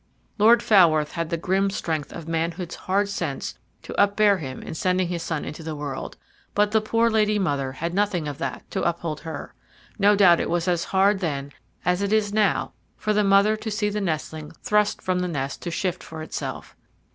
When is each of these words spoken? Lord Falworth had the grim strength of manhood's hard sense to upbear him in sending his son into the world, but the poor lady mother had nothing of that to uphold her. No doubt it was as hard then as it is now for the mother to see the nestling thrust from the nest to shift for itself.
Lord 0.39 0.63
Falworth 0.63 1.11
had 1.11 1.29
the 1.29 1.37
grim 1.37 1.69
strength 1.69 2.11
of 2.11 2.27
manhood's 2.27 2.73
hard 2.73 3.07
sense 3.07 3.59
to 3.83 3.93
upbear 4.01 4.39
him 4.39 4.63
in 4.63 4.73
sending 4.73 5.09
his 5.09 5.21
son 5.21 5.45
into 5.45 5.61
the 5.61 5.75
world, 5.75 6.17
but 6.55 6.71
the 6.71 6.81
poor 6.81 7.07
lady 7.07 7.37
mother 7.37 7.73
had 7.73 7.93
nothing 7.93 8.27
of 8.27 8.39
that 8.39 8.63
to 8.71 8.81
uphold 8.81 9.19
her. 9.19 9.53
No 9.99 10.15
doubt 10.15 10.39
it 10.39 10.49
was 10.49 10.67
as 10.67 10.85
hard 10.85 11.19
then 11.19 11.51
as 11.85 12.01
it 12.01 12.11
is 12.11 12.33
now 12.33 12.73
for 12.97 13.13
the 13.13 13.23
mother 13.23 13.55
to 13.57 13.69
see 13.69 13.89
the 13.89 14.01
nestling 14.01 14.49
thrust 14.63 15.03
from 15.03 15.19
the 15.19 15.27
nest 15.27 15.61
to 15.61 15.69
shift 15.69 16.01
for 16.01 16.23
itself. 16.23 16.75